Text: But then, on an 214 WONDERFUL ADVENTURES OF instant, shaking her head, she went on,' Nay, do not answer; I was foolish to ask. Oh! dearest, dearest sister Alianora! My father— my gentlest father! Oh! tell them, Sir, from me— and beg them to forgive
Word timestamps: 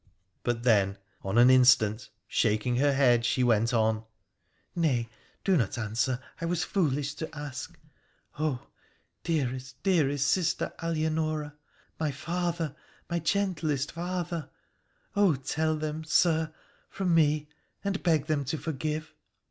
But 0.41 0.63
then, 0.63 0.97
on 1.21 1.37
an 1.37 1.49
214 1.49 1.59
WONDERFUL 1.61 1.85
ADVENTURES 1.85 2.07
OF 2.07 2.09
instant, 2.09 2.09
shaking 2.27 2.75
her 2.77 2.93
head, 2.93 3.23
she 3.23 3.43
went 3.43 3.71
on,' 3.71 4.03
Nay, 4.75 5.09
do 5.43 5.55
not 5.55 5.77
answer; 5.77 6.19
I 6.41 6.45
was 6.45 6.63
foolish 6.63 7.13
to 7.13 7.37
ask. 7.37 7.77
Oh! 8.39 8.65
dearest, 9.23 9.75
dearest 9.83 10.25
sister 10.25 10.73
Alianora! 10.81 11.53
My 11.99 12.09
father— 12.09 12.75
my 13.11 13.19
gentlest 13.19 13.91
father! 13.91 14.49
Oh! 15.15 15.35
tell 15.35 15.75
them, 15.77 16.03
Sir, 16.03 16.51
from 16.89 17.13
me— 17.13 17.47
and 17.85 18.01
beg 18.01 18.25
them 18.25 18.43
to 18.45 18.57
forgive 18.57 19.13